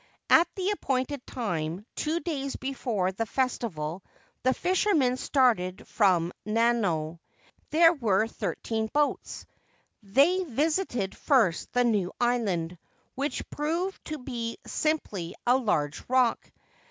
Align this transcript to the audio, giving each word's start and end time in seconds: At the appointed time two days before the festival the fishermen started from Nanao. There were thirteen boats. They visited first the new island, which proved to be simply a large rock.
At 0.31 0.47
the 0.55 0.71
appointed 0.71 1.27
time 1.27 1.85
two 1.95 2.19
days 2.21 2.55
before 2.55 3.11
the 3.11 3.27
festival 3.27 4.03
the 4.41 4.51
fishermen 4.55 5.15
started 5.15 5.87
from 5.89 6.33
Nanao. 6.43 7.19
There 7.69 7.93
were 7.93 8.27
thirteen 8.27 8.87
boats. 8.91 9.45
They 10.01 10.43
visited 10.43 11.15
first 11.15 11.71
the 11.73 11.83
new 11.83 12.11
island, 12.19 12.79
which 13.13 13.47
proved 13.51 14.03
to 14.05 14.17
be 14.17 14.57
simply 14.65 15.35
a 15.45 15.55
large 15.57 16.03
rock. 16.09 16.51